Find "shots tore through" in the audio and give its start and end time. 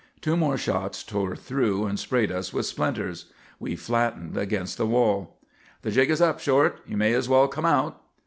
0.57-1.85